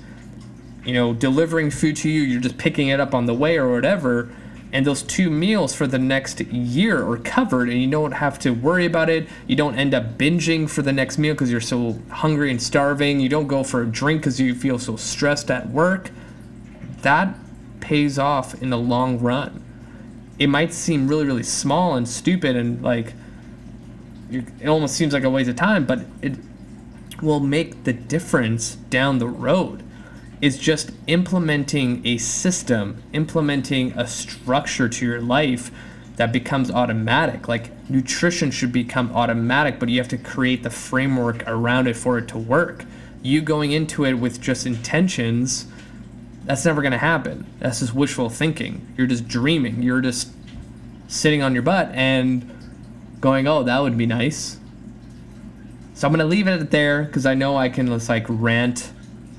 you 0.85 0.93
know, 0.93 1.13
delivering 1.13 1.71
food 1.71 1.95
to 1.97 2.09
you, 2.09 2.21
you're 2.21 2.41
just 2.41 2.57
picking 2.57 2.87
it 2.87 2.99
up 2.99 3.13
on 3.13 3.25
the 3.25 3.33
way 3.33 3.57
or 3.57 3.71
whatever 3.71 4.29
and 4.73 4.87
those 4.87 5.03
two 5.03 5.29
meals 5.29 5.75
for 5.75 5.85
the 5.85 5.99
next 5.99 6.41
year 6.41 7.07
are 7.07 7.17
covered 7.17 7.69
and 7.69 7.79
you 7.79 7.89
don't 7.89 8.11
have 8.11 8.39
to 8.39 8.49
worry 8.49 8.87
about 8.87 9.07
it. 9.07 9.29
You 9.45 9.55
don't 9.55 9.75
end 9.75 9.93
up 9.93 10.17
binging 10.17 10.67
for 10.67 10.81
the 10.81 10.91
next 10.91 11.19
meal 11.19 11.35
because 11.35 11.51
you're 11.51 11.61
so 11.61 11.99
hungry 12.09 12.49
and 12.49 12.61
starving. 12.61 13.19
You 13.19 13.29
don't 13.29 13.45
go 13.45 13.63
for 13.63 13.83
a 13.83 13.85
drink 13.85 14.21
because 14.21 14.39
you 14.39 14.55
feel 14.55 14.79
so 14.79 14.95
stressed 14.95 15.51
at 15.51 15.69
work. 15.69 16.09
That 17.03 17.35
pays 17.81 18.17
off 18.17 18.59
in 18.63 18.71
the 18.71 18.77
long 18.77 19.19
run 19.19 19.62
it 20.39 20.47
might 20.47 20.73
seem 20.73 21.07
really 21.07 21.25
really 21.25 21.43
small 21.43 21.95
and 21.95 22.07
stupid 22.07 22.55
and 22.55 22.81
like 22.81 23.13
it 24.31 24.67
almost 24.67 24.95
seems 24.95 25.13
like 25.13 25.23
a 25.23 25.29
waste 25.29 25.49
of 25.49 25.55
time 25.55 25.85
but 25.85 26.01
it 26.21 26.37
will 27.21 27.39
make 27.39 27.83
the 27.83 27.93
difference 27.93 28.75
down 28.75 29.19
the 29.19 29.27
road 29.27 29.83
is 30.43 30.57
just 30.57 30.91
implementing 31.07 32.05
a 32.05 32.17
system, 32.17 33.01
implementing 33.13 33.93
a 33.93 34.05
structure 34.05 34.89
to 34.89 35.05
your 35.05 35.21
life 35.21 35.71
that 36.17 36.33
becomes 36.33 36.69
automatic. 36.69 37.47
Like 37.47 37.71
nutrition 37.89 38.51
should 38.51 38.73
become 38.73 39.09
automatic, 39.15 39.79
but 39.79 39.87
you 39.87 39.99
have 39.99 40.09
to 40.09 40.17
create 40.17 40.61
the 40.61 40.69
framework 40.69 41.47
around 41.47 41.87
it 41.87 41.95
for 41.95 42.17
it 42.17 42.27
to 42.27 42.37
work. 42.37 42.83
You 43.21 43.41
going 43.41 43.71
into 43.71 44.03
it 44.03 44.15
with 44.15 44.41
just 44.41 44.65
intentions, 44.65 45.65
that's 46.45 46.65
never 46.65 46.81
going 46.81 46.91
to 46.91 46.97
happen. 46.97 47.45
That's 47.59 47.79
just 47.79 47.93
wishful 47.93 48.29
thinking. 48.29 48.93
You're 48.97 49.07
just 49.07 49.27
dreaming. 49.27 49.81
You're 49.81 50.01
just 50.01 50.29
sitting 51.07 51.41
on 51.41 51.53
your 51.53 51.63
butt 51.63 51.89
and 51.93 52.49
going, 53.21 53.47
"Oh, 53.47 53.63
that 53.63 53.81
would 53.81 53.97
be 53.97 54.05
nice." 54.05 54.57
So 55.93 56.07
I'm 56.07 56.13
going 56.13 56.19
to 56.19 56.25
leave 56.25 56.47
it 56.47 56.71
there 56.71 57.03
because 57.03 57.25
I 57.25 57.33
know 57.33 57.55
I 57.55 57.69
can 57.69 57.87
just 57.87 58.09
like 58.09 58.25
rant 58.27 58.91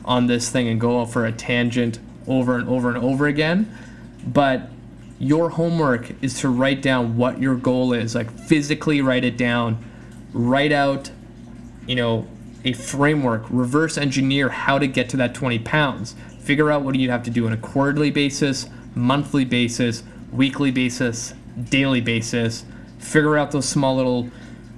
on 0.04 0.26
this 0.26 0.50
thing 0.50 0.68
and 0.68 0.80
go 0.80 1.04
for 1.04 1.26
a 1.26 1.32
tangent 1.32 1.98
over 2.26 2.56
and 2.56 2.68
over 2.68 2.88
and 2.88 2.98
over 2.98 3.26
again. 3.26 3.76
But 4.26 4.70
your 5.18 5.50
homework 5.50 6.22
is 6.22 6.40
to 6.40 6.48
write 6.48 6.82
down 6.82 7.16
what 7.16 7.40
your 7.40 7.54
goal 7.56 7.92
is, 7.92 8.14
like 8.14 8.30
physically 8.30 9.00
write 9.00 9.24
it 9.24 9.36
down, 9.36 9.84
write 10.32 10.72
out, 10.72 11.10
you 11.86 11.96
know, 11.96 12.26
a 12.64 12.72
framework, 12.72 13.44
reverse 13.50 13.98
engineer 13.98 14.48
how 14.48 14.78
to 14.78 14.86
get 14.86 15.08
to 15.10 15.16
that 15.18 15.34
20 15.34 15.58
pounds. 15.60 16.14
Figure 16.44 16.70
out 16.70 16.82
what 16.82 16.94
you 16.94 17.10
have 17.10 17.22
to 17.24 17.30
do 17.30 17.46
on 17.46 17.52
a 17.52 17.56
quarterly 17.56 18.10
basis, 18.10 18.68
monthly 18.94 19.44
basis, 19.44 20.04
weekly 20.32 20.70
basis, 20.70 21.34
daily 21.70 22.00
basis. 22.00 22.64
Figure 22.98 23.36
out 23.36 23.50
those 23.50 23.68
small 23.68 23.96
little 23.96 24.30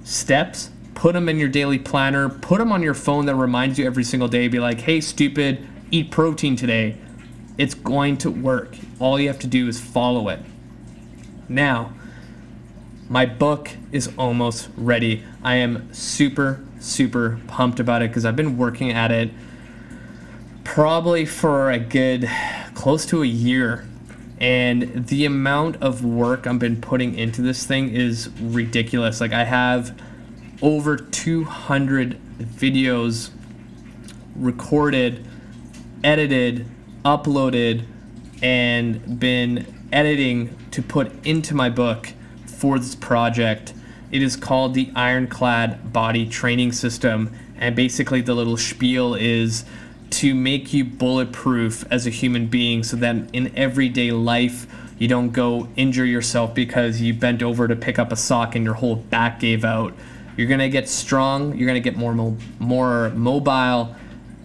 steps 0.03 0.71
put 0.97 1.13
them 1.13 1.29
in 1.29 1.37
your 1.37 1.47
daily 1.47 1.77
planner, 1.77 2.27
put 2.27 2.57
them 2.57 2.71
on 2.71 2.81
your 2.81 2.95
phone 2.95 3.27
that 3.27 3.35
reminds 3.35 3.77
you 3.77 3.85
every 3.85 4.03
single 4.03 4.27
day. 4.27 4.47
Be 4.47 4.57
like, 4.57 4.81
hey, 4.81 4.99
stupid, 4.99 5.65
eat 5.91 6.09
protein 6.09 6.55
today. 6.55 6.97
It's 7.59 7.75
going 7.75 8.17
to 8.17 8.31
work. 8.31 8.75
All 8.99 9.19
you 9.19 9.27
have 9.27 9.37
to 9.39 9.47
do 9.47 9.67
is 9.67 9.79
follow 9.79 10.27
it. 10.29 10.39
Now, 11.47 11.93
my 13.09 13.27
book 13.27 13.69
is 13.91 14.11
almost 14.17 14.69
ready. 14.75 15.23
I 15.43 15.57
am 15.57 15.93
super, 15.93 16.65
super 16.79 17.39
pumped 17.45 17.79
about 17.79 18.01
it 18.01 18.09
because 18.09 18.25
I've 18.25 18.35
been 18.35 18.57
working 18.57 18.91
at 18.91 19.11
it 19.11 19.29
probably 20.67 21.25
for 21.25 21.71
a 21.71 21.79
good 21.79 22.29
close 22.75 23.05
to 23.05 23.23
a 23.23 23.25
year. 23.25 23.87
And 24.39 25.07
the 25.07 25.25
amount 25.25 25.77
of 25.77 26.03
work 26.03 26.45
I've 26.45 26.59
been 26.59 26.81
putting 26.81 27.17
into 27.17 27.41
this 27.41 27.65
thing 27.65 27.89
is 27.89 28.29
ridiculous. 28.39 29.19
Like, 29.21 29.31
I 29.31 29.45
have 29.45 29.99
over 30.61 30.97
200 30.97 32.19
videos 32.39 33.31
recorded, 34.35 35.25
edited, 36.03 36.67
uploaded, 37.03 37.85
and 38.43 39.19
been 39.19 39.65
editing 39.91 40.55
to 40.71 40.83
put 40.83 41.25
into 41.25 41.55
my 41.55 41.69
book 41.69 42.13
for 42.45 42.77
this 42.77 42.93
project. 42.93 43.73
It 44.11 44.21
is 44.21 44.35
called 44.35 44.73
the 44.73 44.91
Ironclad 44.95 45.91
Body 45.91 46.27
Training 46.27 46.73
System, 46.73 47.33
and 47.57 47.75
basically, 47.75 48.21
the 48.21 48.35
little 48.35 48.57
spiel 48.57 49.15
is 49.15 49.65
to 50.09 50.33
make 50.33 50.73
you 50.73 50.85
bulletproof 50.85 51.85
as 51.91 52.07
a 52.07 52.09
human 52.09 52.47
being 52.47 52.83
so 52.83 52.97
that 52.97 53.15
in 53.33 53.55
everyday 53.55 54.11
life, 54.11 54.67
you 54.97 55.07
don't 55.07 55.29
go 55.29 55.67
injure 55.75 56.05
yourself 56.05 56.55
because 56.55 57.01
you 57.01 57.13
bent 57.13 57.43
over 57.43 57.67
to 57.67 57.75
pick 57.75 57.99
up 57.99 58.11
a 58.11 58.15
sock 58.15 58.55
and 58.55 58.65
your 58.65 58.75
whole 58.75 58.95
back 58.95 59.39
gave 59.39 59.63
out 59.63 59.93
you're 60.37 60.47
gonna 60.47 60.69
get 60.69 60.87
strong. 60.87 61.57
You're 61.57 61.67
gonna 61.67 61.79
get 61.79 61.97
more 61.97 62.13
mo- 62.13 62.37
more 62.59 63.09
mobile. 63.09 63.95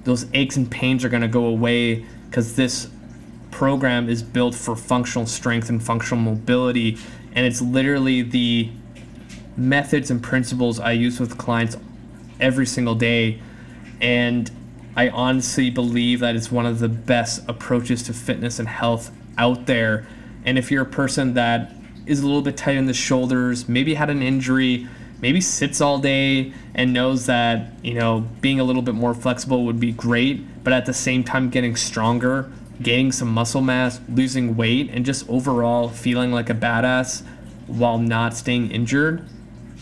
Those 0.05 0.27
aches 0.33 0.57
and 0.57 0.69
pains 0.69 1.05
are 1.05 1.11
gonna 1.11 1.29
go 1.29 1.45
away 1.45 2.07
because 2.29 2.57
this 2.57 2.89
program 3.51 4.09
is 4.09 4.23
built 4.23 4.55
for 4.55 4.75
functional 4.75 5.27
strength 5.27 5.69
and 5.69 5.83
functional 5.83 6.25
mobility, 6.25 6.97
and 7.35 7.45
it's 7.45 7.61
literally 7.61 8.23
the 8.23 8.71
methods 9.55 10.11
and 10.11 10.23
principles 10.23 10.81
I 10.81 10.93
use 10.93 11.21
with 11.21 11.37
clients 11.37 11.77
every 12.41 12.65
single 12.65 12.95
day. 12.95 13.39
And 14.01 14.51
I 14.95 15.09
honestly 15.09 15.71
believe 15.71 16.21
that 16.21 16.37
it's 16.37 16.53
one 16.53 16.67
of 16.67 16.79
the 16.79 16.89
best 16.89 17.43
approaches 17.49 18.03
to 18.05 18.13
fitness 18.13 18.59
and 18.59 18.69
health 18.69 19.11
out 19.39 19.67
there. 19.67 20.07
And 20.45 20.59
if 20.59 20.71
you're 20.71 20.83
a 20.83 20.87
person 20.87 21.35
that 21.35 21.73
is 22.05 22.21
a 22.21 22.27
little 22.27 22.43
bit 22.43 22.57
tight 22.57 22.77
in 22.77 22.87
the 22.87 22.95
shoulders, 22.95 23.69
maybe 23.69 23.95
had 23.95 24.11
an 24.11 24.23
injury, 24.23 24.87
maybe 25.21 25.41
sits 25.41 25.81
all 25.81 25.99
day 25.99 26.53
and 26.75 26.93
knows 26.93 27.27
that, 27.27 27.73
you 27.83 27.95
know, 27.95 28.29
being 28.41 28.61
a 28.61 28.65
little 28.65 28.83
bit 28.83 28.95
more 28.95 29.15
flexible 29.15 29.65
would 29.65 29.81
be 29.81 29.93
great, 29.93 30.65
but 30.65 30.73
at 30.73 30.85
the 30.85 30.93
same 30.93 31.25
time 31.25 31.49
getting 31.49 31.77
stronger, 31.77 32.51
gaining 32.83 33.13
some 33.13 33.29
muscle 33.29 33.61
mass, 33.61 34.01
losing 34.09 34.57
weight, 34.57 34.91
and 34.93 35.07
just 35.07 35.29
overall 35.29 35.89
feeling 35.89 36.33
like 36.33 36.51
a 36.51 36.55
badass 36.55 37.23
while 37.67 37.99
not 37.99 38.35
staying 38.37 38.71
injured, 38.71 39.25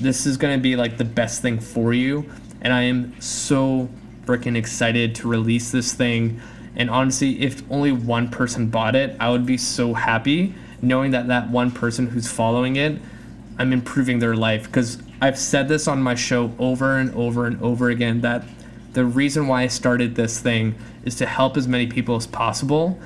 this 0.01 0.27
is 0.27 0.37
going 0.37 0.57
to 0.57 0.63
be 0.63 0.77
like 0.77 0.99
the 0.99 1.05
best 1.05 1.43
thing 1.43 1.59
for 1.59 1.93
you. 1.93 2.31
And 2.61 2.73
I 2.73 2.83
am 2.83 3.19
so 3.21 3.89
freaking 4.31 4.57
excited 4.57 5.13
to 5.17 5.29
release 5.29 5.73
this 5.73 5.93
thing. 5.93 6.41
And 6.77 6.89
honestly, 6.89 7.41
if 7.41 7.63
only 7.69 7.91
one 7.91 8.29
person 8.29 8.69
bought 8.69 8.95
it, 8.95 9.17
I 9.19 9.29
would 9.31 9.45
be 9.45 9.59
so 9.59 9.95
happy 9.95 10.55
knowing 10.81 11.11
that 11.11 11.27
that 11.27 11.51
one 11.51 11.73
person 11.73 12.07
who's 12.07 12.31
following 12.31 12.77
it, 12.77 13.01
I'm 13.59 13.73
improving 13.73 14.21
their 14.21 14.37
life 14.37 14.67
because 14.67 15.03
I've 15.21 15.37
said 15.37 15.67
this 15.67 15.89
on 15.89 16.01
my 16.01 16.15
show 16.15 16.53
over 16.61 16.97
and 16.97 17.13
over 17.15 17.45
and 17.47 17.61
over 17.61 17.91
again 17.91 18.21
that 18.21 18.45
the 18.93 19.05
reason 19.05 19.49
why 19.49 19.63
I 19.63 19.67
started 19.67 20.15
this 20.15 20.39
thing 20.39 20.77
is 21.05 21.17
to 21.17 21.27
help 21.27 21.57
as 21.57 21.67
many 21.67 21.89
people 21.89 22.15
as 22.15 22.29
possible. 22.29 22.99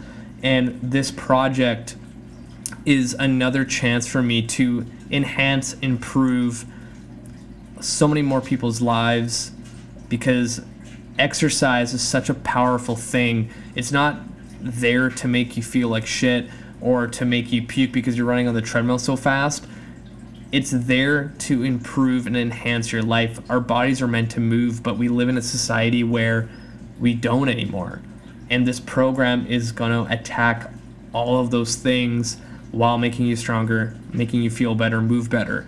And 0.42 0.78
this 0.82 1.10
project 1.10 1.96
is 2.84 3.14
another 3.18 3.64
chance 3.64 4.06
for 4.06 4.22
me 4.22 4.42
to 4.42 4.84
enhance, 5.10 5.72
improve 5.80 6.66
so 7.80 8.06
many 8.06 8.20
more 8.20 8.42
people's 8.42 8.82
lives 8.82 9.52
because 10.08 10.60
exercise 11.18 11.94
is 11.94 12.02
such 12.02 12.28
a 12.28 12.34
powerful 12.34 12.96
thing. 12.96 13.50
It's 13.74 13.92
not 13.92 14.20
there 14.60 15.10
to 15.10 15.28
make 15.28 15.56
you 15.56 15.62
feel 15.62 15.88
like 15.88 16.06
shit 16.06 16.48
or 16.80 17.06
to 17.06 17.24
make 17.24 17.52
you 17.52 17.62
puke 17.62 17.92
because 17.92 18.16
you're 18.16 18.26
running 18.26 18.48
on 18.48 18.54
the 18.54 18.62
treadmill 18.62 18.98
so 18.98 19.16
fast. 19.16 19.66
It's 20.52 20.70
there 20.70 21.32
to 21.40 21.64
improve 21.64 22.26
and 22.26 22.36
enhance 22.36 22.92
your 22.92 23.02
life. 23.02 23.40
Our 23.50 23.60
bodies 23.60 24.00
are 24.00 24.06
meant 24.06 24.30
to 24.32 24.40
move, 24.40 24.82
but 24.82 24.96
we 24.96 25.08
live 25.08 25.28
in 25.28 25.36
a 25.36 25.42
society 25.42 26.04
where 26.04 26.48
we 27.00 27.14
don't 27.14 27.48
anymore. 27.48 28.00
And 28.50 28.66
this 28.66 28.78
program 28.78 29.46
is 29.46 29.72
going 29.72 29.90
to 29.90 30.12
attack 30.12 30.70
all 31.12 31.40
of 31.40 31.50
those 31.50 31.76
things 31.76 32.36
while 32.70 32.98
making 32.98 33.26
you 33.26 33.36
stronger, 33.36 33.96
making 34.12 34.42
you 34.42 34.50
feel 34.50 34.74
better, 34.74 35.00
move 35.00 35.30
better. 35.30 35.66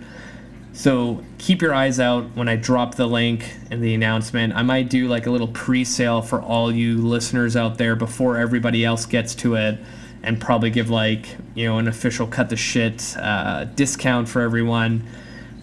So 0.77 1.23
keep 1.39 1.63
your 1.63 1.73
eyes 1.73 1.99
out 1.99 2.35
when 2.35 2.47
I 2.47 2.55
drop 2.55 2.93
the 2.93 3.07
link 3.07 3.51
and 3.71 3.83
the 3.83 3.95
announcement. 3.95 4.53
I 4.53 4.61
might 4.61 4.91
do 4.91 5.07
like 5.07 5.25
a 5.25 5.31
little 5.31 5.47
pre 5.47 5.83
sale 5.83 6.21
for 6.21 6.39
all 6.39 6.71
you 6.71 6.99
listeners 6.99 7.55
out 7.55 7.79
there 7.79 7.95
before 7.95 8.37
everybody 8.37 8.85
else 8.85 9.07
gets 9.07 9.33
to 9.35 9.55
it 9.55 9.79
and 10.21 10.39
probably 10.39 10.69
give 10.69 10.91
like, 10.91 11.35
you 11.55 11.65
know, 11.65 11.79
an 11.79 11.87
official 11.87 12.27
cut 12.27 12.49
the 12.49 12.55
shit 12.55 13.17
uh, 13.17 13.63
discount 13.63 14.29
for 14.29 14.43
everyone. 14.43 15.03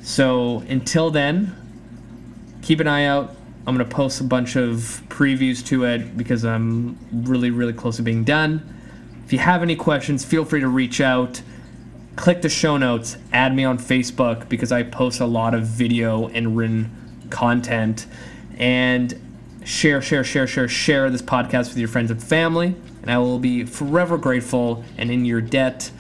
So 0.03 0.65
until 0.69 1.13
then, 1.13 1.55
keep 2.63 2.81
an 2.81 2.89
eye 2.89 3.05
out. 3.05 3.37
I'm 3.69 3.79
to 3.79 3.85
post 3.85 4.21
a 4.21 4.25
bunch 4.25 4.57
of 4.57 5.01
previews 5.11 5.65
to 5.67 5.85
it 5.85 6.17
because 6.17 6.45
I'm 6.45 6.99
really, 7.13 7.53
really 7.53 7.73
close 7.73 7.99
to 7.99 8.03
being 8.03 8.25
done. 8.25 8.69
If 9.25 9.33
you 9.33 9.39
have 9.39 9.63
any 9.63 9.77
questions, 9.77 10.25
feel 10.25 10.45
free 10.45 10.59
to 10.59 10.69
reach 10.69 11.01
out 11.01 11.41
click 12.17 12.43
the 12.43 12.49
show 12.49 12.77
notes, 12.77 13.17
add 13.33 13.55
me 13.55 13.65
on 13.65 13.79
Facebook 13.79 14.49
because 14.49 14.73
I 14.73 14.83
post 14.83 15.21
a 15.21 15.27
lot 15.27 15.55
of 15.55 15.65
video 15.65 16.29
and 16.29 16.57
written 16.57 16.91
content, 17.31 18.07
and 18.57 19.21
share, 19.65 20.01
share, 20.01 20.25
share, 20.25 20.47
share, 20.47 20.69
share 20.69 21.11
this 21.11 21.23
podcast 21.23 21.69
with 21.69 21.79
your 21.79 21.89
friends 21.89 22.11
and 22.11 22.23
family. 22.23 22.75
And 23.03 23.11
I 23.11 23.19
will 23.19 23.39
be 23.39 23.65
forever 23.65 24.17
grateful 24.17 24.85
and 24.97 25.11
in 25.11 25.25
your 25.25 25.41
debt. 25.41 25.91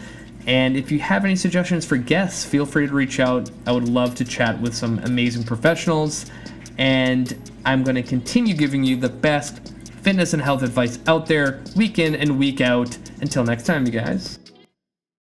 And 0.46 0.76
if 0.76 0.92
you 0.92 0.98
have 1.00 1.24
any 1.24 1.36
suggestions 1.36 1.84
for 1.84 1.96
guests, 1.96 2.44
feel 2.44 2.66
free 2.66 2.86
to 2.86 2.92
reach 2.94 3.20
out. 3.20 3.50
I 3.66 3.72
would 3.72 3.88
love 3.88 4.14
to 4.16 4.24
chat 4.24 4.60
with 4.60 4.74
some 4.74 4.98
amazing 5.00 5.44
professionals. 5.44 6.26
And 6.78 7.50
I'm 7.64 7.82
going 7.82 7.96
to 7.96 8.02
continue 8.02 8.54
giving 8.54 8.84
you 8.84 8.96
the 8.96 9.08
best 9.08 9.72
fitness 10.02 10.34
and 10.34 10.42
health 10.42 10.62
advice 10.62 10.98
out 11.06 11.26
there, 11.26 11.62
week 11.76 11.98
in 11.98 12.14
and 12.14 12.38
week 12.38 12.60
out. 12.60 12.96
Until 13.20 13.44
next 13.44 13.64
time, 13.64 13.86
you 13.86 13.92
guys. 13.92 14.43